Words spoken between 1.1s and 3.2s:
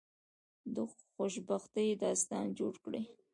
خوشبختی داستان جوړ کړی.